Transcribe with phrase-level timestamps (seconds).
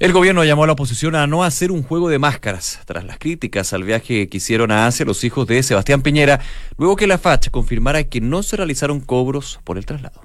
[0.00, 3.18] El gobierno llamó a la oposición a no hacer un juego de máscaras tras las
[3.18, 6.38] críticas al viaje que hicieron a Asia los hijos de Sebastián Piñera,
[6.76, 10.22] luego que la FACH confirmara que no se realizaron cobros por el traslado.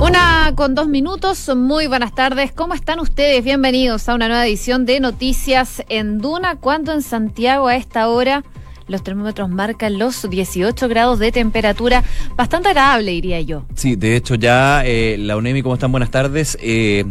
[0.00, 3.44] Una con dos minutos, muy buenas tardes, ¿cómo están ustedes?
[3.44, 8.42] Bienvenidos a una nueva edición de Noticias en Duna, cuando en Santiago a esta hora
[8.88, 12.04] los termómetros marcan los 18 grados de temperatura,
[12.36, 13.64] bastante agradable, diría yo.
[13.74, 15.90] Sí, de hecho ya eh, la UNEMI, ¿cómo están?
[15.90, 16.56] Buenas tardes.
[16.60, 17.04] Eh,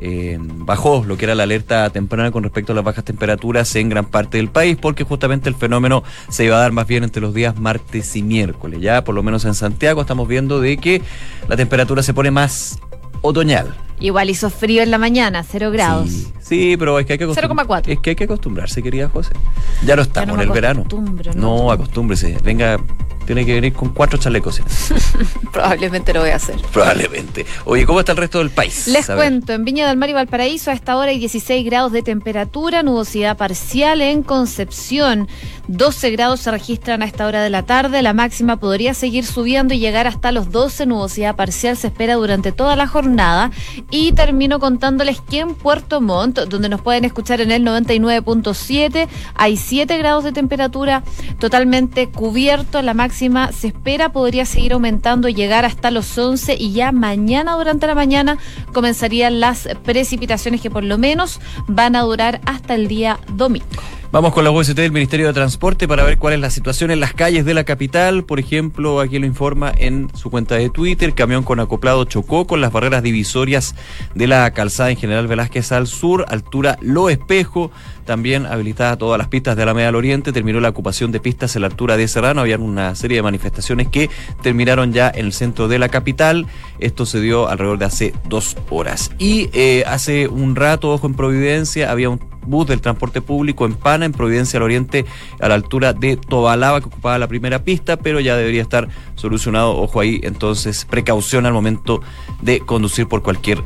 [0.00, 3.88] eh, bajó lo que era la alerta temprana con respecto a las bajas temperaturas en
[3.88, 7.22] gran parte del país, porque justamente el fenómeno se iba a dar más bien entre
[7.22, 8.80] los días martes y miércoles.
[8.80, 11.02] Ya por lo menos en Santiago estamos viendo de que
[11.48, 12.78] la temperatura se pone más
[13.22, 13.74] otoñal.
[13.98, 16.10] Igual hizo frío en la mañana, cero grados.
[16.40, 17.90] Sí, pero es que hay que acostumbrarse.
[17.90, 17.92] 0,4.
[17.92, 19.32] Es que hay que acostumbrarse, querida José.
[19.84, 20.84] Ya no estamos en el verano.
[21.34, 22.38] No, no acostúmbrese.
[22.44, 22.78] Venga,
[23.26, 24.62] tiene que venir con cuatro chalecos.
[25.52, 26.56] Probablemente lo voy a hacer.
[26.72, 27.44] Probablemente.
[27.64, 28.86] Oye, ¿cómo está el resto del país?
[28.86, 32.02] Les cuento, en Viña del Mar y Valparaíso a esta hora hay 16 grados de
[32.02, 35.28] temperatura, nubosidad parcial en Concepción.
[35.68, 39.74] 12 grados se registran a esta hora de la tarde, la máxima podría seguir subiendo
[39.74, 43.50] y llegar hasta los 12, nubosidad parcial se espera durante toda la jornada.
[43.90, 49.56] Y termino contándoles que en Puerto Montt, donde nos pueden escuchar en el 99.7, hay
[49.56, 51.02] 7 grados de temperatura
[51.38, 56.72] totalmente cubierto, la máxima se espera podría seguir aumentando y llegar hasta los 11 y
[56.72, 58.38] ya mañana durante la mañana
[58.72, 63.66] comenzarían las precipitaciones que por lo menos van a durar hasta el día domingo.
[64.16, 67.00] Vamos con la UST del Ministerio de Transporte para ver cuál es la situación en
[67.00, 68.24] las calles de la capital.
[68.24, 72.62] Por ejemplo, aquí lo informa en su cuenta de Twitter, camión con acoplado chocó con
[72.62, 73.74] las barreras divisorias
[74.14, 77.70] de la calzada en General Velázquez al sur, altura Lo Espejo.
[78.06, 81.60] También habilitada todas las pistas de la al Oriente, terminó la ocupación de pistas en
[81.60, 82.40] la altura de Serrano.
[82.40, 84.08] Habían una serie de manifestaciones que
[84.42, 86.46] terminaron ya en el centro de la capital.
[86.78, 89.10] Esto se dio alrededor de hace dos horas.
[89.18, 93.74] Y eh, hace un rato, ojo en Providencia, había un bus del transporte público en
[93.74, 95.04] Pana, en Providencia al Oriente,
[95.40, 99.76] a la altura de Tobalaba, que ocupaba la primera pista, pero ya debería estar solucionado.
[99.76, 102.00] Ojo ahí, entonces, precaución al momento
[102.42, 103.62] de conducir por cualquier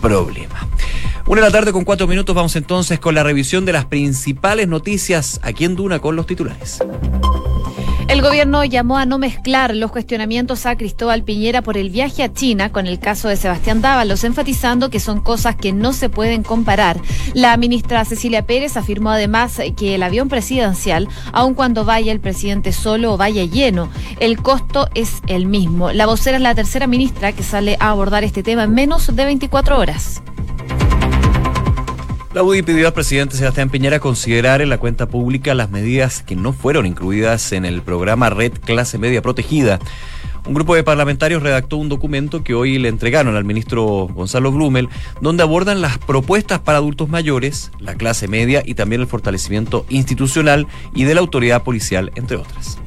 [0.00, 0.68] problema.
[1.26, 4.66] Una de la tarde con cuatro minutos, vamos entonces con la revisión de las principales
[4.66, 6.80] noticias aquí en Duna con los titulares.
[8.08, 12.32] El gobierno llamó a no mezclar los cuestionamientos a Cristóbal Piñera por el viaje a
[12.32, 16.42] China con el caso de Sebastián Dávalos, enfatizando que son cosas que no se pueden
[16.42, 17.00] comparar.
[17.32, 22.72] La ministra Cecilia Pérez afirmó además que el avión presidencial, aun cuando vaya el presidente
[22.72, 23.88] solo o vaya lleno,
[24.20, 25.92] el costo es el mismo.
[25.92, 29.24] La vocera es la tercera ministra que sale a abordar este tema en menos de
[29.24, 30.22] 24 horas.
[32.34, 36.34] La UDI pidió al presidente Sebastián Piñera considerar en la cuenta pública las medidas que
[36.34, 39.78] no fueron incluidas en el programa Red Clase Media Protegida.
[40.46, 44.88] Un grupo de parlamentarios redactó un documento que hoy le entregaron al ministro Gonzalo Blumel,
[45.20, 50.66] donde abordan las propuestas para adultos mayores, la clase media y también el fortalecimiento institucional
[50.94, 52.78] y de la autoridad policial, entre otras.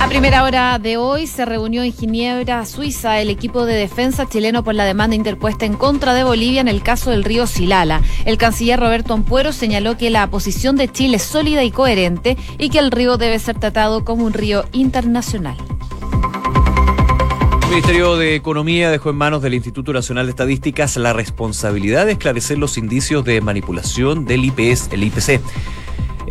[0.00, 4.62] A primera hora de hoy se reunió en Ginebra, Suiza, el equipo de defensa chileno
[4.62, 8.02] por la demanda interpuesta en contra de Bolivia en el caso del río Silala.
[8.24, 12.68] El canciller Roberto Ampuero señaló que la posición de Chile es sólida y coherente y
[12.68, 15.56] que el río debe ser tratado como un río internacional.
[17.62, 22.12] El Ministerio de Economía dejó en manos del Instituto Nacional de Estadísticas la responsabilidad de
[22.12, 25.40] esclarecer los indicios de manipulación del IPS, el IPC.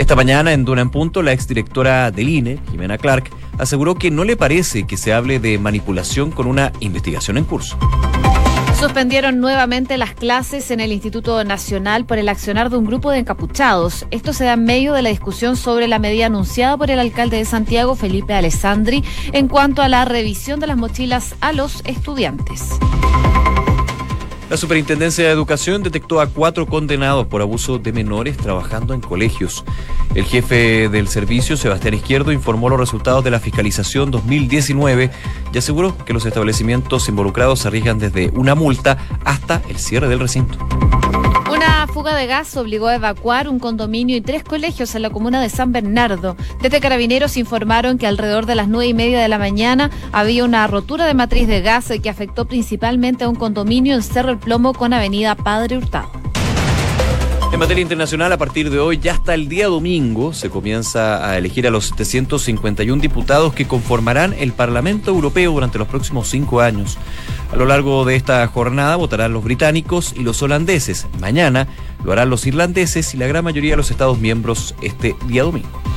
[0.03, 4.25] Esta mañana, en Duna en Punto, la exdirectora del INE, Jimena Clark, aseguró que no
[4.25, 7.77] le parece que se hable de manipulación con una investigación en curso.
[8.77, 13.19] Suspendieron nuevamente las clases en el Instituto Nacional por el accionar de un grupo de
[13.19, 14.05] encapuchados.
[14.11, 17.37] Esto se da en medio de la discusión sobre la medida anunciada por el alcalde
[17.37, 22.71] de Santiago, Felipe Alessandri, en cuanto a la revisión de las mochilas a los estudiantes.
[24.53, 29.65] La Superintendencia de Educación detectó a cuatro condenados por abuso de menores trabajando en colegios.
[30.13, 35.09] El jefe del servicio, Sebastián Izquierdo, informó los resultados de la fiscalización 2019
[35.51, 40.59] y aseguró que los establecimientos involucrados arriesgan desde una multa hasta el cierre del recinto.
[42.03, 45.47] Fuga de gas obligó a evacuar un condominio y tres colegios en la comuna de
[45.47, 46.35] San Bernardo.
[46.61, 50.67] Desde Carabineros informaron que alrededor de las nueve y media de la mañana había una
[50.67, 54.73] rotura de matriz de gas que afectó principalmente a un condominio en Cerro El Plomo
[54.73, 56.22] con Avenida Padre Hurtado.
[57.53, 61.37] En materia internacional, a partir de hoy, ya hasta el día domingo, se comienza a
[61.37, 66.97] elegir a los 751 diputados que conformarán el Parlamento Europeo durante los próximos cinco años.
[67.51, 71.05] A lo largo de esta jornada votarán los británicos y los holandeses.
[71.19, 71.67] Mañana
[72.03, 75.92] lo harán los irlandeses y la gran mayoría de los Estados miembros este día domingo.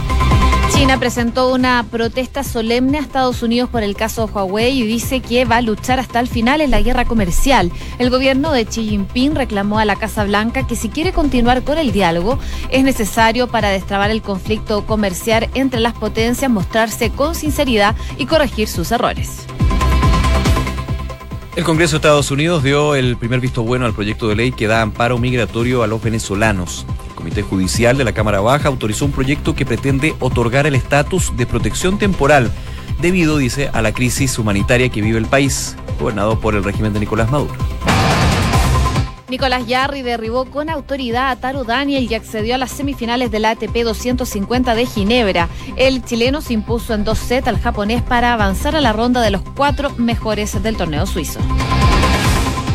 [0.77, 5.47] China presentó una protesta solemne a Estados Unidos por el caso Huawei y dice que
[5.47, 7.73] va a luchar hasta el final en la guerra comercial.
[7.99, 11.79] El gobierno de Xi Jinping reclamó a la Casa Blanca que si quiere continuar con
[11.79, 12.39] el diálogo
[12.71, 18.69] es necesario para destrabar el conflicto comercial entre las potencias mostrarse con sinceridad y corregir
[18.69, 19.47] sus errores.
[21.57, 24.67] El Congreso de Estados Unidos dio el primer visto bueno al proyecto de ley que
[24.67, 26.85] da amparo migratorio a los venezolanos.
[27.27, 31.45] Comité Judicial de la Cámara Baja autorizó un proyecto que pretende otorgar el estatus de
[31.45, 32.53] protección temporal
[33.01, 37.01] debido, dice, a la crisis humanitaria que vive el país, gobernado por el régimen de
[37.01, 37.53] Nicolás Maduro.
[39.29, 43.75] Nicolás Yarri derribó con autoridad a Taro Daniel y accedió a las semifinales del ATP
[43.83, 45.49] 250 de Ginebra.
[45.75, 49.33] El chileno se impuso en dos sets al japonés para avanzar a la ronda de
[49.33, 51.41] los cuatro mejores del torneo suizo.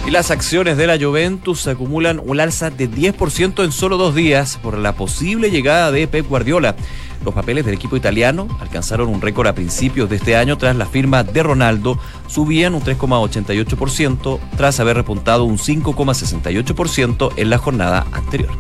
[0.06, 4.58] Y las acciones de la Juventus acumulan un alza de 10% en solo dos días
[4.62, 6.76] por la posible llegada de Pep Guardiola.
[7.24, 10.88] Los papeles del equipo italiano alcanzaron un récord a principios de este año tras la
[10.88, 18.52] firma de Ronaldo, subían un 3,88% tras haber repuntado un 5,68% en la jornada anterior.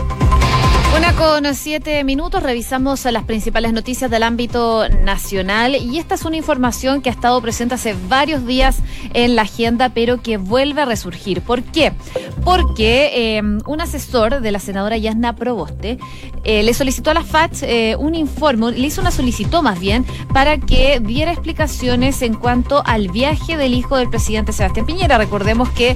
[0.96, 6.36] Una con siete minutos, revisamos las principales noticias del ámbito nacional y esta es una
[6.36, 8.80] información que ha estado presente hace varios días
[9.14, 11.42] en la agenda, pero que vuelve a resurgir.
[11.42, 11.94] ¿Por qué?
[12.44, 15.98] Porque eh, un asesor de la senadora Yasna Proboste
[16.44, 20.06] eh, le solicitó a la FACH eh, un informe, le hizo una solicitud más bien,
[20.34, 25.18] para que diera explicaciones en cuanto al viaje del hijo del presidente Sebastián Piñera.
[25.18, 25.96] Recordemos que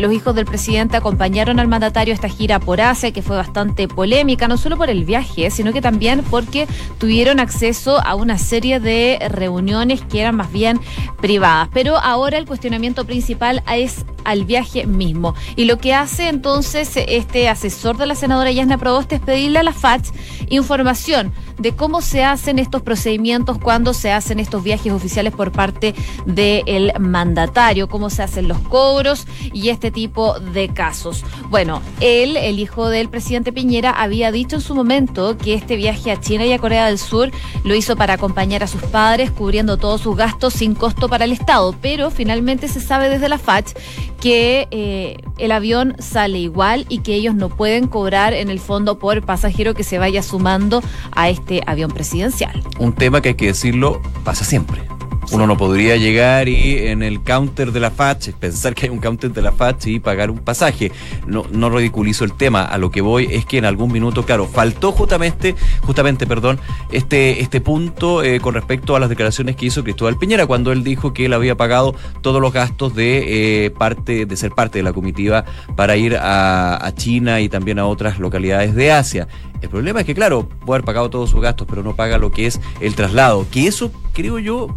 [0.00, 3.88] los hijos del presidente acompañaron al mandatario a esta gira por Asia, que fue bastante
[3.88, 6.66] polémica no solo por el viaje, sino que también porque
[6.98, 10.80] tuvieron acceso a una serie de reuniones que eran más bien
[11.20, 11.68] privadas.
[11.72, 15.34] Pero ahora el cuestionamiento principal es al viaje mismo.
[15.56, 19.62] Y lo que hace entonces este asesor de la senadora Yasna Proboste es pedirle a
[19.62, 20.08] la FACH
[20.48, 25.94] información de cómo se hacen estos procedimientos cuando se hacen estos viajes oficiales por parte
[26.26, 31.24] del mandatario, cómo se hacen los cobros y este tipo de casos.
[31.48, 36.10] Bueno, él, el hijo del presidente Piñera, había dicho en su momento que este viaje
[36.10, 37.30] a China y a Corea del Sur
[37.64, 41.32] lo hizo para acompañar a sus padres, cubriendo todos sus gastos sin costo para el
[41.32, 43.72] Estado, pero finalmente se sabe desde la FACH
[44.20, 48.98] que eh, el avión sale igual y que ellos no pueden cobrar en el fondo
[48.98, 52.62] por pasajero que se vaya sumando a este avión presidencial.
[52.78, 54.93] Un tema que hay que decirlo pasa siempre.
[55.32, 58.98] Uno no podría llegar y en el counter de la FACH, pensar que hay un
[58.98, 60.92] counter de la FACH y pagar un pasaje.
[61.26, 62.64] No, no ridiculizo el tema.
[62.64, 66.58] A lo que voy es que en algún minuto, claro, faltó justamente, justamente, perdón,
[66.90, 70.84] este, este punto eh, con respecto a las declaraciones que hizo Cristóbal Piñera cuando él
[70.84, 74.82] dijo que él había pagado todos los gastos de eh, parte, de ser parte de
[74.82, 75.44] la comitiva
[75.76, 79.28] para ir a, a China y también a otras localidades de Asia.
[79.64, 82.30] El problema es que, claro, puede haber pagado todos sus gastos, pero no paga lo
[82.30, 83.46] que es el traslado.
[83.50, 84.76] Que eso, creo yo,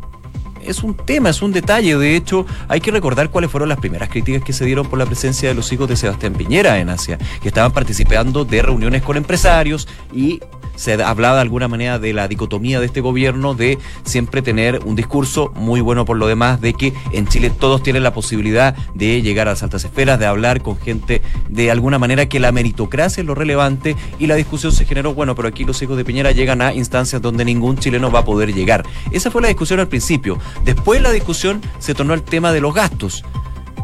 [0.68, 1.98] es un tema, es un detalle.
[1.98, 5.06] De hecho, hay que recordar cuáles fueron las primeras críticas que se dieron por la
[5.06, 9.18] presencia de los hijos de Sebastián Piñera en Asia, que estaban participando de reuniones con
[9.18, 10.40] empresarios y
[10.78, 14.96] se hablaba de alguna manera de la dicotomía de este gobierno de siempre tener un
[14.96, 19.22] discurso muy bueno por lo demás, de que en Chile todos tienen la posibilidad de
[19.22, 23.22] llegar a las altas esferas, de hablar con gente de alguna manera que la meritocracia
[23.22, 26.32] es lo relevante y la discusión se generó, bueno, pero aquí los hijos de Piñera
[26.32, 28.86] llegan a instancias donde ningún chileno va a poder llegar.
[29.12, 30.38] Esa fue la discusión al principio.
[30.64, 33.24] Después la discusión se tornó al tema de los gastos.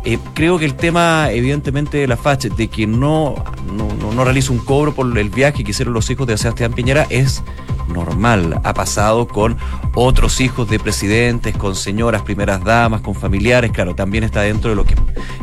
[0.06, 3.36] Eh, creo que el tema, evidentemente, de la FACH, de que no,
[3.74, 7.08] no, no, realiza un cobro por el viaje que hicieron los hijos de Sebastián Piñera,
[7.10, 7.42] es
[7.88, 8.60] normal.
[8.64, 9.58] Ha pasado con
[9.96, 13.72] otros hijos de presidentes, con señoras primeras damas, con familiares.
[13.72, 14.96] Claro, también está dentro de lo que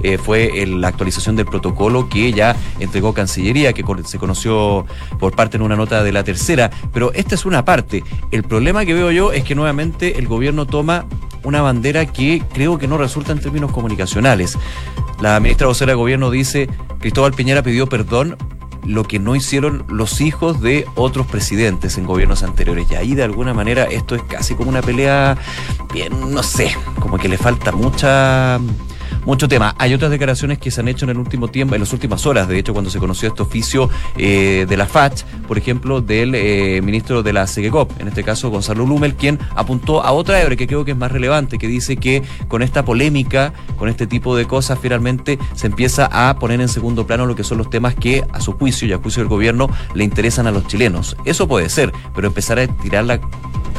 [0.02, 4.84] eh, fue la actualización del protocolo que ya entregó Cancillería, que se conoció
[5.18, 6.70] por parte en una nota de la tercera.
[6.92, 8.04] Pero esta es una parte.
[8.30, 11.06] El problema que veo yo es que nuevamente el gobierno toma
[11.44, 14.58] una bandera que creo que no resulta en términos comunicacionales.
[15.20, 16.68] La ministra vocera de gobierno dice,
[16.98, 18.36] Cristóbal Piñera pidió perdón
[18.84, 22.90] lo que no hicieron los hijos de otros presidentes en gobiernos anteriores.
[22.90, 25.36] Y ahí de alguna manera esto es casi como una pelea,
[25.92, 28.58] bien, no sé, como que le falta mucha
[29.24, 29.74] mucho tema.
[29.78, 32.48] Hay otras declaraciones que se han hecho en el último tiempo, en las últimas horas,
[32.48, 36.80] de hecho, cuando se conoció este oficio eh, de la FACH, por ejemplo, del eh,
[36.82, 40.66] ministro de la SEGECOP, en este caso Gonzalo Lumel, quien apuntó a otra hebre que
[40.66, 44.46] creo que es más relevante, que dice que con esta polémica, con este tipo de
[44.46, 48.24] cosas, finalmente se empieza a poner en segundo plano lo que son los temas que,
[48.32, 51.16] a su juicio y a juicio del gobierno, le interesan a los chilenos.
[51.24, 53.20] Eso puede ser, pero empezar a tirar la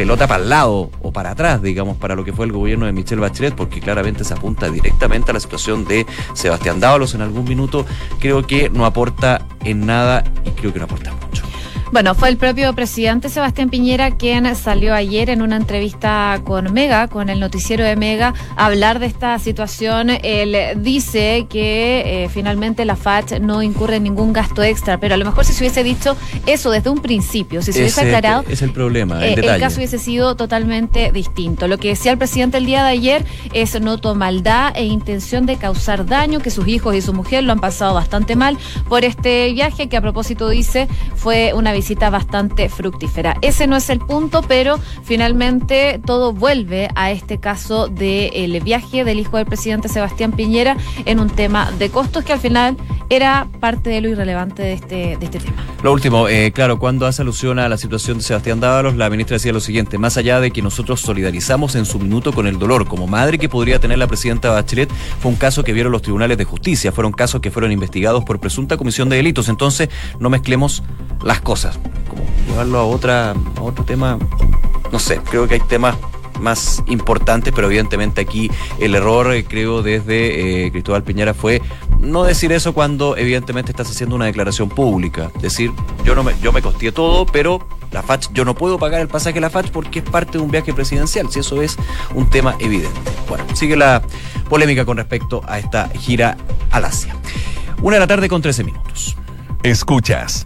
[0.02, 2.92] pelota para el lado o para atrás, digamos, para lo que fue el gobierno de
[2.92, 7.44] Michelle Bachelet, porque claramente se apunta directamente a la situación de Sebastián Dávalos en algún
[7.44, 7.86] minuto,
[8.20, 11.51] creo que no aporta en nada y creo que no aporta mucho.
[11.92, 17.10] Bueno, fue el propio presidente Sebastián Piñera quien salió ayer en una entrevista con Mega,
[17.10, 20.10] con el noticiero de Mega, a hablar de esta situación.
[20.10, 25.18] Él dice que eh, finalmente la FACH no incurre en ningún gasto extra, pero a
[25.18, 28.62] lo mejor si se hubiese dicho eso desde un principio, si se hubiese aclarado, es
[28.62, 31.68] el problema, el, eh, el caso hubiese sido totalmente distinto.
[31.68, 35.58] Lo que decía el presidente el día de ayer es noto maldad e intención de
[35.58, 38.58] causar daño, que sus hijos y su mujer lo han pasado bastante mal
[38.88, 43.36] por este viaje que a propósito dice fue una visita bastante fructífera.
[43.42, 49.20] Ese no es el punto, pero finalmente todo vuelve a este caso del viaje del
[49.20, 52.78] hijo del presidente Sebastián Piñera en un tema de costos que al final
[53.10, 55.66] era parte de lo irrelevante de este, de este tema.
[55.84, 59.36] Lo último, eh, claro, cuando hace alusión a la situación de Sebastián Dávalos, la ministra
[59.36, 62.88] decía lo siguiente, más allá de que nosotros solidarizamos en su minuto con el dolor
[62.88, 66.38] como madre que podría tener la presidenta Bachelet, fue un caso que vieron los tribunales
[66.38, 70.84] de justicia, fueron casos que fueron investigados por presunta comisión de delitos, entonces no mezclemos
[71.24, 71.71] las cosas,
[72.10, 74.18] como llevarlo a, otra, a otro tema,
[74.92, 75.96] no sé, creo que hay temas
[76.42, 81.62] más importantes, pero evidentemente aquí el error, eh, creo, desde eh, Cristóbal Piñera fue
[82.00, 85.32] no decir eso cuando evidentemente estás haciendo una declaración pública.
[85.40, 85.72] Decir,
[86.04, 89.08] yo no me, yo me costeé todo, pero la FACH, yo no puedo pagar el
[89.08, 91.78] pasaje de la FACH porque es parte de un viaje presidencial, si eso es
[92.16, 93.00] un tema evidente.
[93.30, 94.02] Bueno, sigue la
[94.50, 96.38] polémica con respecto a esta gira
[96.72, 97.16] al Asia.
[97.82, 99.16] Una de la tarde con 13 minutos.
[99.64, 100.46] Escuchas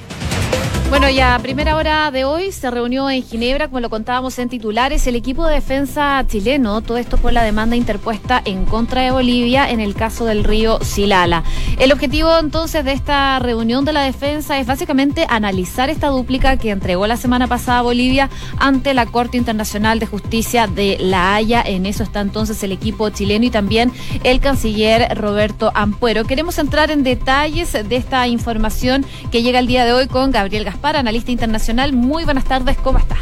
[0.91, 4.49] Bueno, ya a primera hora de hoy se reunió en Ginebra, como lo contábamos en
[4.49, 9.11] titulares, el equipo de defensa chileno, todo esto por la demanda interpuesta en contra de
[9.11, 11.45] Bolivia en el caso del río Silala.
[11.79, 16.71] El objetivo entonces de esta reunión de la defensa es básicamente analizar esta dúplica que
[16.71, 21.63] entregó la semana pasada Bolivia ante la Corte Internacional de Justicia de La Haya.
[21.65, 23.93] En eso está entonces el equipo chileno y también
[24.25, 26.25] el canciller Roberto Ampuero.
[26.25, 30.65] Queremos entrar en detalles de esta información que llega el día de hoy con Gabriel
[30.65, 31.93] Gaspar para analista internacional.
[31.93, 33.17] Muy buenas tardes, ¿cómo está?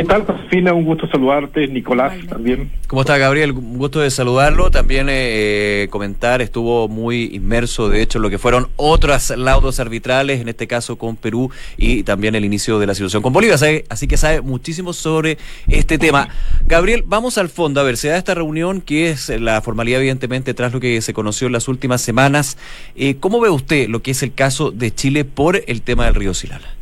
[0.00, 0.72] ¿Qué tal, Josefina?
[0.72, 2.70] Un gusto saludarte, Nicolás también.
[2.86, 3.52] ¿Cómo está, Gabriel?
[3.52, 4.70] Un gusto de saludarlo.
[4.70, 10.40] También eh, comentar, estuvo muy inmerso, de hecho, en lo que fueron otras laudos arbitrales,
[10.40, 13.56] en este caso con Perú y también el inicio de la situación con Bolivia.
[13.90, 15.36] Así que sabe muchísimo sobre
[15.68, 16.30] este tema.
[16.64, 17.78] Gabriel, vamos al fondo.
[17.82, 21.12] A ver, se da esta reunión que es la formalidad, evidentemente, tras lo que se
[21.12, 22.56] conoció en las últimas semanas.
[22.96, 26.14] Eh, ¿Cómo ve usted lo que es el caso de Chile por el tema del
[26.14, 26.79] río Silala?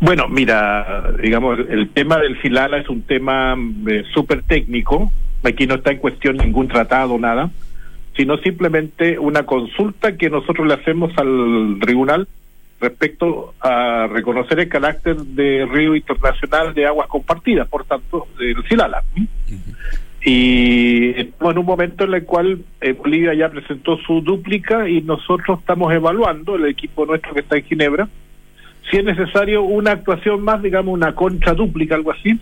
[0.00, 3.54] Bueno, mira, digamos, el tema del Silala es un tema
[3.86, 5.12] eh, súper técnico.
[5.44, 7.50] Aquí no está en cuestión ningún tratado, nada,
[8.16, 12.26] sino simplemente una consulta que nosotros le hacemos al tribunal
[12.80, 19.02] respecto a reconocer el carácter de río internacional de aguas compartidas, por tanto, del Silala.
[20.22, 25.02] Y estamos en un momento en el cual eh, Bolivia ya presentó su dúplica y
[25.02, 28.08] nosotros estamos evaluando, el equipo nuestro que está en Ginebra,
[28.90, 32.38] si es necesario una actuación más, digamos una concha dúplica, algo así,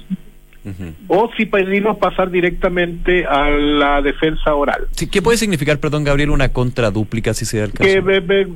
[1.06, 4.86] o si pedimos pasar directamente a la defensa oral.
[5.10, 7.84] ¿Qué puede significar, perdón, Gabriel, una contradúplica si se da el caso?
[7.84, 8.46] Que,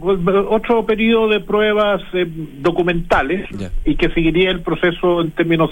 [0.48, 2.26] otro periodo de pruebas eh,
[2.58, 3.48] documentales
[3.84, 5.70] y que seguiría el proceso en términos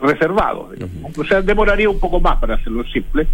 [0.00, 0.76] reservados.
[1.16, 3.26] O sea, demoraría un poco más para hacerlo simple.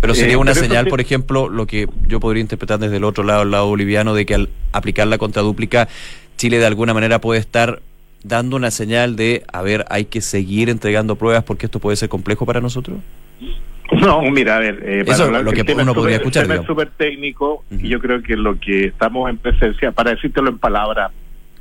[0.00, 3.24] Pero sería eh, una señal, por ejemplo, lo que yo podría interpretar desde el otro
[3.24, 5.88] lado, el lado boliviano, de que al aplicar la contradúplica
[6.38, 7.82] Chile de alguna manera puede estar
[8.22, 12.08] dando una señal de, a ver, hay que seguir entregando pruebas porque esto puede ser
[12.08, 12.98] complejo para nosotros?
[13.90, 16.42] No, mira, a ver, eh, Eso lo que uno podría escuchar.
[16.42, 20.10] El tema es súper técnico y yo creo que lo que estamos en presencia, para
[20.10, 21.10] decírtelo en palabras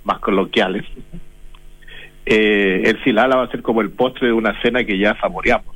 [0.04, 0.84] más coloquiales,
[2.26, 5.74] eh, el Silala va a ser como el postre de una cena que ya saboreamos.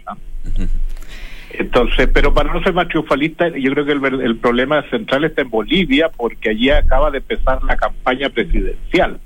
[1.54, 5.42] Entonces, pero para no ser más triunfalista, yo creo que el, el, problema central está
[5.42, 9.20] en Bolivia, porque allí acaba de empezar la campaña presidencial.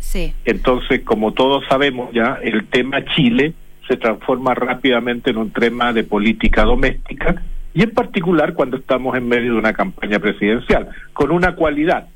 [0.00, 0.34] Sí.
[0.44, 3.54] Entonces, como todos sabemos ya, el tema Chile
[3.88, 7.42] se transforma rápidamente en un tema de política doméstica,
[7.74, 12.06] y en particular cuando estamos en medio de una campaña presidencial, con una cualidad.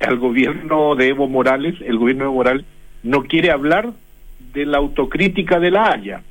[0.00, 2.64] El gobierno de Evo Morales, el gobierno de Evo Morales,
[3.02, 3.92] no quiere hablar
[4.52, 6.22] de la autocrítica de la Haya.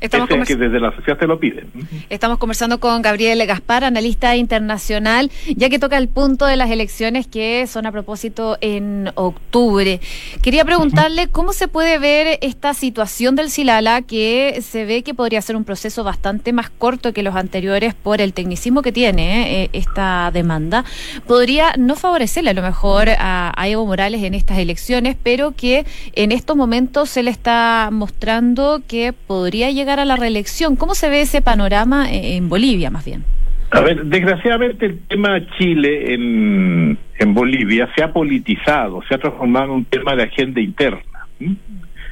[0.00, 1.70] Estamos que desde la sociedad te lo piden.
[2.10, 7.26] Estamos conversando con Gabriel Gaspar, analista internacional, ya que toca el punto de las elecciones
[7.26, 10.00] que son a propósito en octubre.
[10.42, 15.40] Quería preguntarle cómo se puede ver esta situación del Silala, que se ve que podría
[15.42, 19.70] ser un proceso bastante más corto que los anteriores por el tecnicismo que tiene eh,
[19.72, 20.84] esta demanda.
[21.26, 25.86] Podría no favorecerle a lo mejor a, a Evo Morales en estas elecciones, pero que
[26.12, 30.76] en estos momentos se le está mostrando que podría llegar a la reelección.
[30.76, 33.24] ¿Cómo se ve ese panorama en Bolivia, más bien?
[33.70, 39.66] A ver, desgraciadamente el tema Chile en, en Bolivia se ha politizado, se ha transformado
[39.66, 41.00] en un tema de agenda interna.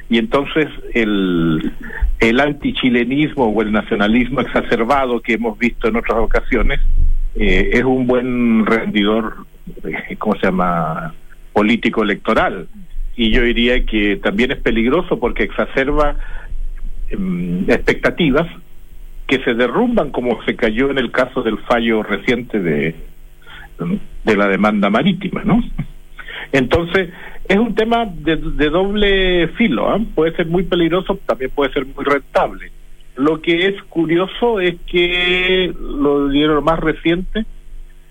[0.09, 1.71] Y entonces el,
[2.19, 6.79] el antichilenismo o el nacionalismo exacerbado que hemos visto en otras ocasiones
[7.35, 9.45] eh, es un buen rendidor,
[9.83, 11.13] eh, ¿cómo se llama?,
[11.53, 12.67] político electoral.
[13.15, 16.17] Y yo diría que también es peligroso porque exacerba
[17.09, 18.47] expectativas
[19.27, 22.95] que se derrumban como se cayó en el caso del fallo reciente de,
[24.23, 25.63] de la demanda marítima, ¿no?
[26.51, 27.09] Entonces,
[27.47, 29.99] es un tema de, doble filo, ¿ah?
[30.15, 32.71] puede ser muy peligroso, también puede ser muy rentable.
[33.15, 37.45] Lo que es curioso es que lo dieron más reciente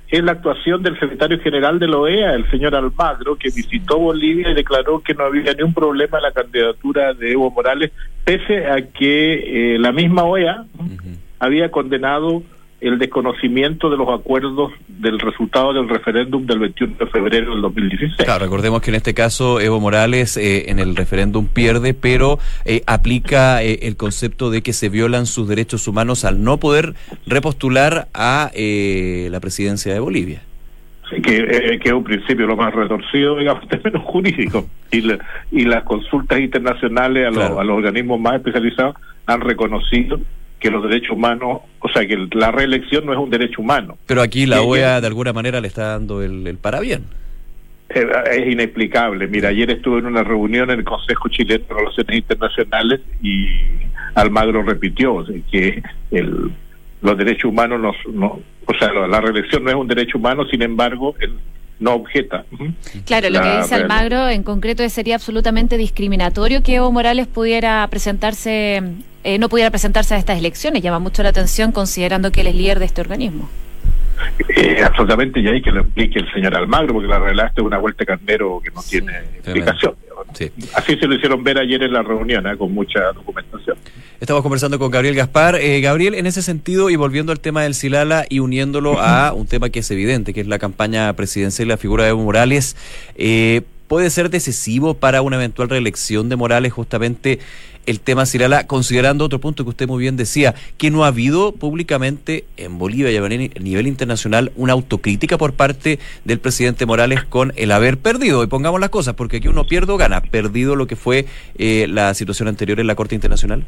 [0.09, 4.51] es la actuación del secretario general de la OEA, el señor Almagro, que visitó Bolivia
[4.51, 7.91] y declaró que no había ningún problema en la candidatura de Evo Morales,
[8.25, 10.67] pese a que eh, la misma OEA
[11.39, 12.43] había condenado
[12.88, 18.17] el desconocimiento de los acuerdos del resultado del referéndum del 21 de febrero del 2016.
[18.25, 22.83] Claro, recordemos que en este caso Evo Morales eh, en el referéndum pierde, pero eh,
[22.87, 26.95] aplica eh, el concepto de que se violan sus derechos humanos al no poder
[27.26, 30.43] repostular a la presidencia de Bolivia.
[31.09, 34.64] Sí, que, es un principio lo más retorcido, digamos, en términos jurídicos.
[34.91, 35.03] Y,
[35.53, 40.21] y las consultas internacionales a, a los organismos más especializados han reconocido
[40.64, 43.99] que los derechos humanos, o sea, que la reelección no es un derecho humano.
[44.06, 47.04] Pero aquí la OEA de alguna manera le está dando el, el bien.
[47.90, 49.26] Es inexplicable.
[49.26, 53.47] Mira, ayer estuve en una reunión en el Consejo Chileno de Relaciones Internacionales y
[54.14, 56.50] Almagro repitió que el,
[57.02, 60.62] los derechos humanos no, no o sea, la reelección no es un derecho humano, sin
[60.62, 61.35] embargo, el,
[61.81, 62.45] no objeta.
[63.07, 68.83] Claro, lo que dice Almagro en concreto sería absolutamente discriminatorio que Evo Morales pudiera presentarse,
[69.25, 70.83] eh, no pudiera presentarse a estas elecciones.
[70.83, 73.49] Llama mucho la atención considerando que él es líder de este organismo.
[74.57, 77.78] Eh, absolutamente, y hay que lo explique el señor Almagro, porque la relaste es una
[77.78, 79.95] vuelta carnero que no tiene explicación.
[80.75, 82.57] Así se lo hicieron ver ayer en la reunión, ¿eh?
[82.57, 83.76] con mucha documentación.
[84.21, 85.56] Estamos conversando con Gabriel Gaspar.
[85.56, 89.47] Eh, Gabriel, en ese sentido, y volviendo al tema del Silala y uniéndolo a un
[89.47, 92.77] tema que es evidente, que es la campaña presidencial y la figura de Evo Morales,
[93.16, 97.40] eh, ¿puede ser decisivo para una eventual reelección de Morales justamente
[97.87, 101.53] el tema Silala, considerando otro punto que usted muy bien decía, que no ha habido
[101.53, 107.53] públicamente en Bolivia y a nivel internacional una autocrítica por parte del presidente Morales con
[107.57, 110.87] el haber perdido, y pongamos las cosas, porque aquí uno pierde o gana, perdido lo
[110.87, 111.27] que fue
[111.59, 113.64] eh, la situación anterior en la Corte Internacional.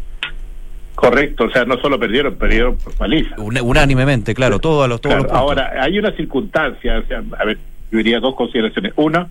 [0.94, 3.36] Correcto, o sea, no solo perdieron, perdieron por paliza.
[3.38, 7.58] unánimemente, claro, todos los, todos Ahora, hay una circunstancia, o sea, a ver,
[7.90, 8.94] yo diría dos consideraciones.
[8.96, 9.28] Una,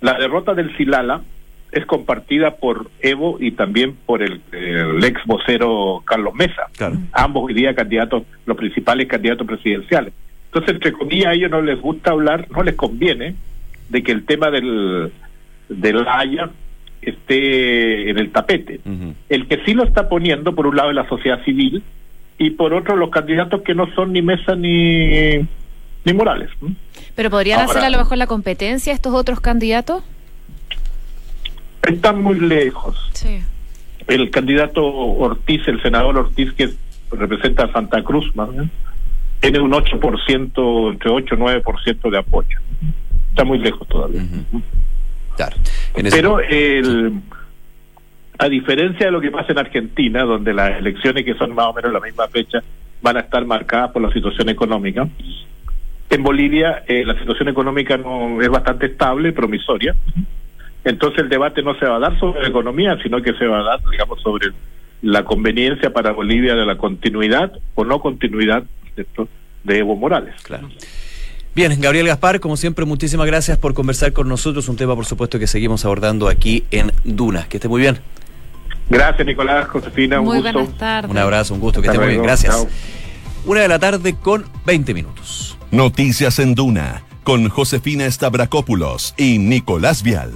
[0.00, 1.22] la derrota del Silala
[1.76, 4.40] es compartida por Evo y también por el,
[5.04, 6.68] ex vocero Carlos Mesa.
[7.12, 10.12] Ambos hoy día candidatos, los principales candidatos presidenciales.
[10.46, 13.34] Entonces, entre comillas, a ellos no les gusta hablar, no les conviene
[13.90, 15.12] de que el tema del,
[15.68, 16.50] del Haya
[17.02, 18.80] esté en el tapete.
[19.28, 21.82] El que sí lo está poniendo, por un lado, es la sociedad civil
[22.38, 25.38] y por otro, los candidatos que no son ni Mesa ni,
[26.04, 26.50] ni Morales.
[27.14, 30.02] ¿Pero podrían hacer a lo mejor la competencia estos otros candidatos?
[31.86, 33.10] Están muy lejos.
[34.06, 36.70] El candidato Ortiz, el senador Ortiz, que
[37.10, 38.50] representa a Santa Cruz, más
[39.40, 42.58] tiene un 8%, entre 8 y 9% de apoyo.
[43.30, 44.22] Está muy lejos todavía.
[45.36, 45.56] Claro.
[45.94, 47.20] Pero el,
[48.38, 51.72] a diferencia de lo que pasa en Argentina, donde las elecciones que son más o
[51.74, 52.62] menos la misma fecha
[53.02, 55.06] van a estar marcadas por la situación económica,
[56.08, 59.94] en Bolivia eh, la situación económica no es bastante estable, promisoria
[60.86, 63.58] entonces el debate no se va a dar sobre la economía, sino que se va
[63.58, 64.52] a dar, digamos, sobre
[65.02, 68.62] la conveniencia para Bolivia de la continuidad o no continuidad
[69.64, 70.34] de Evo Morales.
[70.42, 70.68] Claro.
[71.56, 74.68] Bien, Gabriel Gaspar, como siempre, muchísimas gracias por conversar con nosotros.
[74.68, 77.48] Un tema, por supuesto, que seguimos abordando aquí en Duna.
[77.48, 77.98] Que esté muy bien.
[78.88, 80.52] Gracias, Nicolás, Josefina, un muy gusto.
[80.52, 81.10] Buenas tardes.
[81.10, 82.22] Un abrazo, un gusto, que esté muy bien.
[82.22, 82.66] Gracias.
[83.44, 85.58] Una de la tarde con 20 minutos.
[85.72, 90.32] Noticias en Duna, con Josefina Stavrakopoulos y Nicolás Vial.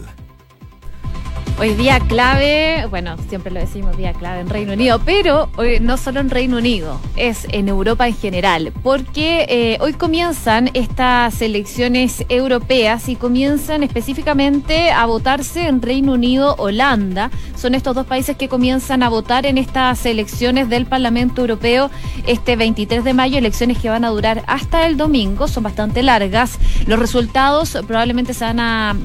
[1.60, 5.98] Hoy día clave, bueno, siempre lo decimos día clave en Reino Unido, pero hoy no
[5.98, 12.24] solo en Reino Unido, es en Europa en general, porque eh, hoy comienzan estas elecciones
[12.30, 17.30] europeas y comienzan específicamente a votarse en Reino Unido, Holanda.
[17.56, 21.90] Son estos dos países que comienzan a votar en estas elecciones del Parlamento Europeo
[22.26, 26.58] este 23 de mayo, elecciones que van a durar hasta el domingo, son bastante largas.
[26.86, 28.96] Los resultados probablemente se van a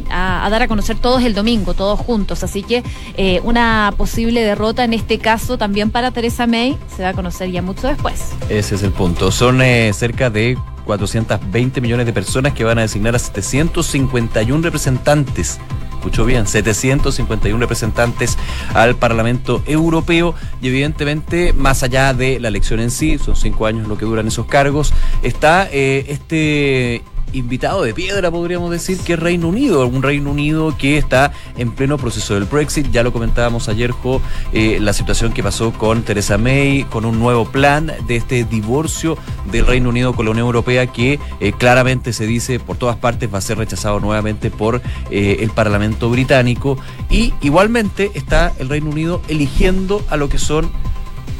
[0.49, 2.83] dar a conocer todos el domingo, todos juntos Así que
[3.17, 7.51] eh, una posible derrota en este caso también para Teresa May se va a conocer
[7.51, 8.31] ya mucho después.
[8.49, 9.31] Ese es el punto.
[9.31, 15.59] Son eh, cerca de 420 millones de personas que van a designar a 751 representantes
[16.05, 18.37] escuchó bien, 751 representantes
[18.75, 23.87] al Parlamento Europeo y evidentemente más allá de la elección en sí, son cinco años
[23.87, 27.01] lo que duran esos cargos, está eh, este
[27.33, 31.71] invitado de piedra, podríamos decir, que es Reino Unido, un Reino Unido que está en
[31.71, 32.91] pleno proceso del Brexit.
[32.91, 34.21] Ya lo comentábamos ayer, Jo,
[34.53, 39.17] eh, la situación que pasó con Theresa May, con un nuevo plan de este divorcio
[39.51, 43.33] del Reino Unido con la Unión Europea que eh, claramente se dice por todas partes
[43.33, 46.77] va a ser rechazado nuevamente por eh, el Parlamento británico.
[47.09, 50.71] Y igualmente está el Reino Unido eligiendo a lo que son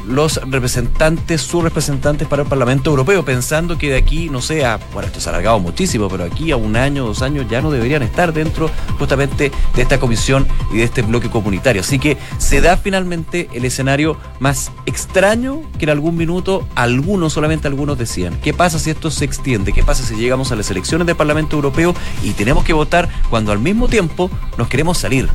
[0.06, 5.08] los representantes, sus representantes para el Parlamento Europeo, pensando que de aquí, no sé, bueno,
[5.08, 8.02] esto se ha alargado muchísimo, pero aquí a un año, dos años ya no deberían
[8.02, 11.82] estar dentro justamente de esta comisión y de este bloque comunitario.
[11.82, 17.68] Así que se da finalmente el escenario más extraño que en algún minuto algunos, solamente
[17.68, 18.38] algunos decían.
[18.42, 19.72] ¿Qué pasa si esto se extiende?
[19.72, 23.52] ¿Qué pasa si llegamos a las elecciones del Parlamento Europeo y tenemos que votar cuando
[23.52, 25.28] al mismo tiempo nos queremos salir?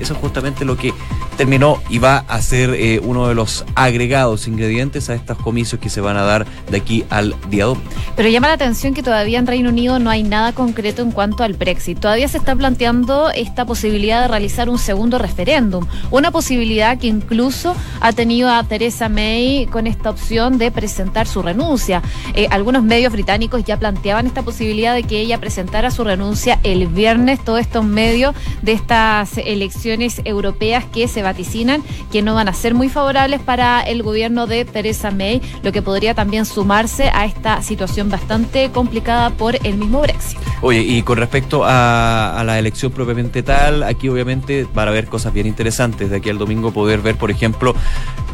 [0.00, 0.94] Eso es justamente lo que
[1.38, 5.88] terminó y va a ser eh, uno de los agregados ingredientes a estos comicios que
[5.88, 7.88] se van a dar de aquí al día domingo.
[8.16, 11.44] Pero llama la atención que todavía en Reino Unido no hay nada concreto en cuanto
[11.44, 12.00] al Brexit.
[12.00, 15.86] Todavía se está planteando esta posibilidad de realizar un segundo referéndum.
[16.10, 21.42] Una posibilidad que incluso ha tenido a Theresa May con esta opción de presentar su
[21.42, 22.02] renuncia.
[22.34, 26.88] Eh, algunos medios británicos ya planteaban esta posibilidad de que ella presentara su renuncia el
[26.88, 27.44] viernes.
[27.44, 32.74] Todos estos medios de estas elecciones europeas que se vaticinan que no van a ser
[32.74, 37.62] muy favorables para el gobierno de Theresa May, lo que podría también sumarse a esta
[37.62, 40.38] situación bastante complicada por el mismo Brexit.
[40.60, 45.32] Oye, y con respecto a, la elección propiamente tal, aquí obviamente van a haber cosas
[45.32, 46.10] bien interesantes.
[46.10, 47.74] De aquí al domingo poder ver, por ejemplo,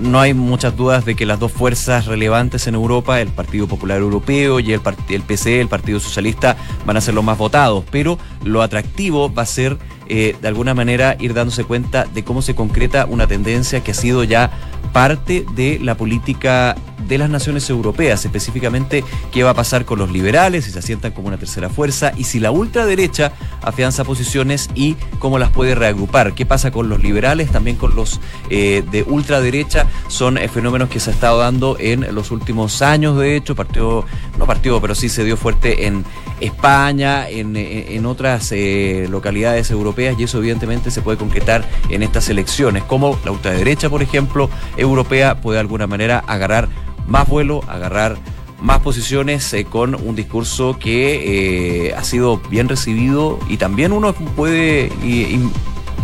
[0.01, 3.99] no hay muchas dudas de que las dos fuerzas relevantes en Europa, el Partido Popular
[3.99, 7.85] Europeo y el, el PCE, el Partido Socialista, van a ser los más votados.
[7.91, 9.77] Pero lo atractivo va a ser
[10.09, 13.95] eh, de alguna manera ir dándose cuenta de cómo se concreta una tendencia que ha
[13.95, 14.51] sido ya
[14.93, 16.77] parte de la política
[17.09, 21.13] de las naciones europeas, específicamente qué va a pasar con los liberales, si se asientan
[21.13, 26.35] como una tercera fuerza, y si la ultraderecha afianza posiciones y cómo las puede reagrupar.
[26.35, 29.87] ¿Qué pasa con los liberales, también con los eh, de ultraderecha?
[30.09, 34.07] Son eh, fenómenos que se ha estado dando en los últimos años, de hecho, partido,
[34.39, 36.05] no partido, pero sí se dio fuerte en
[36.41, 42.29] España, en, en otras eh, localidades europeas, y eso evidentemente se puede concretar en estas
[42.29, 46.69] elecciones, como la ultraderecha, por ejemplo, europea, puede de alguna manera agarrar
[47.07, 48.17] más vuelo, agarrar
[48.61, 54.15] más posiciones eh, con un discurso que eh, ha sido bien recibido y también uno
[54.15, 54.91] puede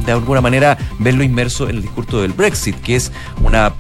[0.04, 3.12] de alguna manera verlo inmerso en el discurso del Brexit, que es
[3.42, 3.72] una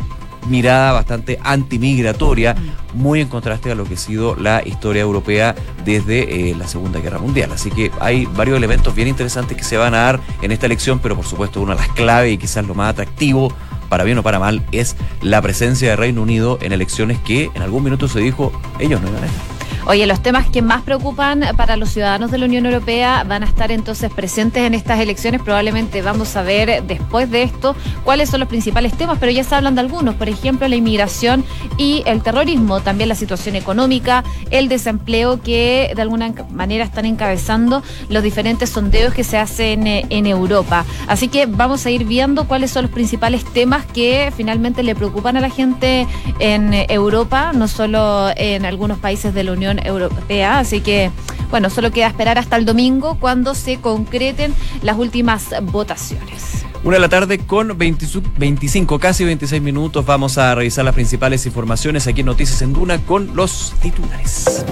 [0.48, 2.56] mirada bastante antimigratoria,
[2.94, 7.00] muy en contraste a lo que ha sido la historia europea desde eh, la Segunda
[7.00, 7.52] Guerra Mundial.
[7.52, 10.98] Así que hay varios elementos bien interesantes que se van a dar en esta elección,
[10.98, 13.52] pero por supuesto una de las claves y quizás lo más atractivo
[13.90, 17.60] para bien o para mal, es la presencia de Reino Unido en elecciones que en
[17.60, 19.59] algún minuto se dijo ellos no iban a estar.
[19.86, 23.46] Oye, los temas que más preocupan para los ciudadanos de la Unión Europea van a
[23.46, 25.40] estar entonces presentes en estas elecciones.
[25.42, 29.54] Probablemente vamos a ver después de esto cuáles son los principales temas, pero ya se
[29.54, 31.44] hablan de algunos, por ejemplo, la inmigración
[31.78, 37.82] y el terrorismo, también la situación económica, el desempleo que de alguna manera están encabezando
[38.08, 40.84] los diferentes sondeos que se hacen eh, en Europa.
[41.08, 45.36] Así que vamos a ir viendo cuáles son los principales temas que finalmente le preocupan
[45.36, 46.06] a la gente
[46.38, 50.58] en Europa, no solo en algunos países de la Unión Europea.
[50.58, 51.10] Así que,
[51.50, 56.64] bueno, solo queda esperar hasta el domingo cuando se concreten las últimas votaciones.
[56.82, 60.06] Una de la tarde con 25, casi 26 minutos.
[60.06, 64.64] Vamos a revisar las principales informaciones aquí en Noticias en Duna con los titulares.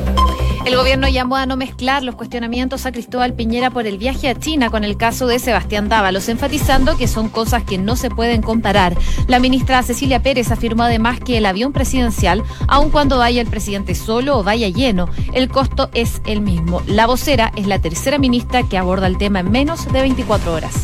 [0.65, 4.35] El gobierno llamó a no mezclar los cuestionamientos a Cristóbal Piñera por el viaje a
[4.35, 8.43] China con el caso de Sebastián Dávalos, enfatizando que son cosas que no se pueden
[8.43, 8.95] comparar.
[9.29, 13.95] La ministra Cecilia Pérez afirmó además que el avión presidencial, aun cuando vaya el presidente
[13.95, 16.68] solo o vaya lleno, el costo es el mismo.
[16.87, 20.75] La vocera es la tercera ministra que aborda el tema en menos de 24 horas.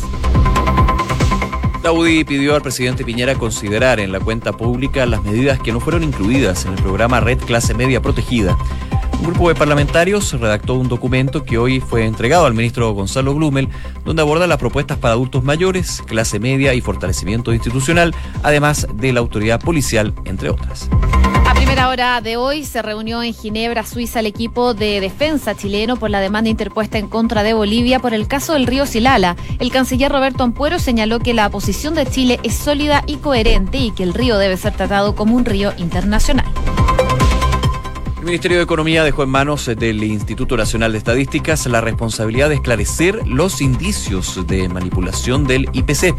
[1.83, 5.79] La UDI pidió al presidente Piñera considerar en la cuenta pública las medidas que no
[5.79, 8.57] fueron incluidas en el programa Red Clase Media Protegida.
[9.19, 13.69] Un grupo de parlamentarios redactó un documento que hoy fue entregado al ministro Gonzalo Blumel,
[14.03, 19.19] donde aborda las propuestas para adultos mayores, clase media y fortalecimiento institucional, además de la
[19.19, 20.89] autoridad policial, entre otras.
[21.65, 26.11] Primera hora de hoy se reunió en Ginebra, Suiza, el equipo de defensa chileno por
[26.11, 29.35] la demanda interpuesta en contra de Bolivia por el caso del río Silala.
[29.57, 33.89] El canciller Roberto Ampuero señaló que la posición de Chile es sólida y coherente y
[33.89, 36.45] que el río debe ser tratado como un río internacional.
[38.25, 42.55] El Ministerio de Economía dejó en manos del Instituto Nacional de Estadísticas la responsabilidad de
[42.55, 46.15] esclarecer los indicios de manipulación del IPC.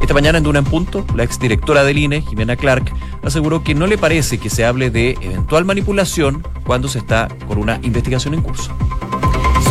[0.00, 3.88] Esta mañana en Duna en Punto, la exdirectora del INE, Jimena Clark, aseguró que no
[3.88, 8.42] le parece que se hable de eventual manipulación cuando se está con una investigación en
[8.42, 8.70] curso.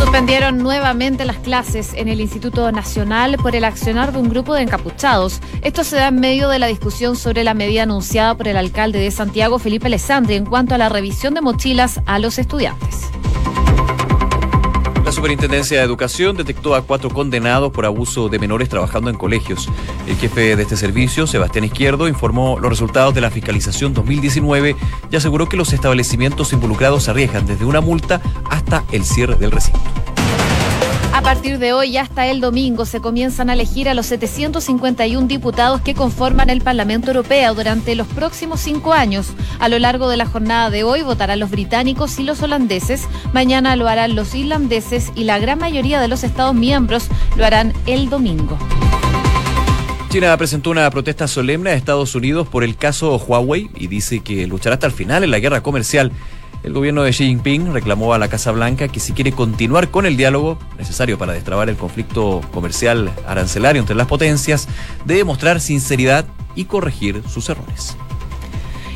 [0.02, 4.62] Suspendieron nuevamente las clases en el Instituto Nacional por el accionar de un grupo de
[4.62, 5.40] encapuchados.
[5.62, 8.98] Esto se da en medio de la discusión sobre la medida anunciada por el alcalde
[8.98, 13.12] de Santiago, Felipe Alessandri, en cuanto a la revisión de mochilas a los estudiantes.
[15.12, 19.68] La Superintendencia de Educación detectó a cuatro condenados por abuso de menores trabajando en colegios.
[20.06, 24.74] El jefe de este servicio, Sebastián Izquierdo, informó los resultados de la fiscalización 2019
[25.10, 29.80] y aseguró que los establecimientos involucrados arriesgan desde una multa hasta el cierre del recinto.
[31.22, 35.80] A partir de hoy hasta el domingo se comienzan a elegir a los 751 diputados
[35.80, 39.28] que conforman el Parlamento Europeo durante los próximos cinco años.
[39.60, 43.76] A lo largo de la jornada de hoy votarán los británicos y los holandeses, mañana
[43.76, 47.06] lo harán los irlandeses y la gran mayoría de los Estados miembros
[47.36, 48.58] lo harán el domingo.
[50.08, 54.44] China presentó una protesta solemne a Estados Unidos por el caso Huawei y dice que
[54.48, 56.10] luchará hasta el final en la guerra comercial.
[56.62, 60.06] El gobierno de Xi Jinping reclamó a la Casa Blanca que si quiere continuar con
[60.06, 64.68] el diálogo necesario para destrabar el conflicto comercial arancelario entre las potencias,
[65.04, 67.96] debe mostrar sinceridad y corregir sus errores.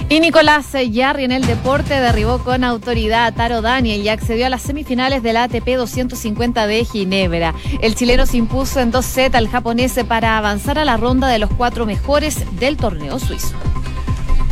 [0.09, 4.51] Y Nicolás Yarri en el deporte derribó con autoridad a Taro Daniel y accedió a
[4.51, 7.55] las semifinales del ATP 250 de Ginebra.
[7.83, 11.41] El chileno se impuso en dos sets al japonés para avanzar a la ronda de
[11.41, 13.57] los cuatro mejores del torneo suizo.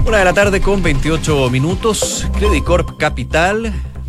[0.07, 2.27] Una de la tarde con 28 minutos.
[2.39, 3.73] Credit Corp Capital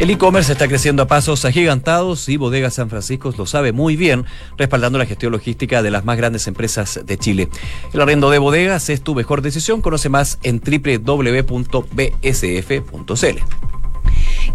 [0.00, 4.24] El e-commerce está creciendo a pasos agigantados y Bodega San Francisco lo sabe muy bien,
[4.56, 7.50] respaldando la gestión logística de las más grandes empresas de Chile.
[7.92, 9.82] El arriendo de bodegas es tu mejor decisión.
[9.82, 11.50] Conoce más en www.bsf.cl.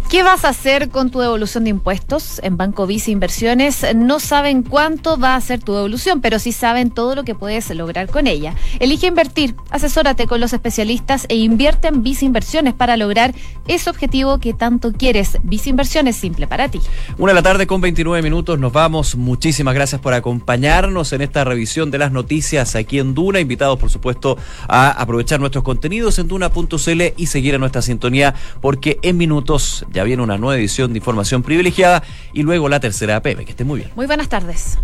[0.08, 2.40] ¿Qué vas a hacer con tu devolución de impuestos?
[2.44, 6.90] En Banco Vice Inversiones no saben cuánto va a ser tu devolución, pero sí saben
[6.90, 8.54] todo lo que puedes lograr con ella.
[8.78, 13.34] Elige invertir, asesórate con los especialistas e invierte en Vice Inversiones para lograr
[13.66, 15.38] ese objetivo que tanto quieres.
[15.42, 16.80] Vice Inversiones simple para ti.
[17.18, 19.16] Una de la tarde con 29 minutos, nos vamos.
[19.16, 23.40] Muchísimas gracias por acompañarnos en esta revisión de las noticias aquí en Duna.
[23.40, 24.38] Invitados, por supuesto,
[24.68, 30.04] a aprovechar nuestros contenidos en duna.cl y seguir a nuestra sintonía, porque en minutos ya
[30.04, 32.02] viene una nueva edición de Información Privilegiada
[32.34, 33.46] y luego la tercera APM.
[33.46, 33.92] Que esté muy bien.
[33.96, 34.76] Muy buenas tardes.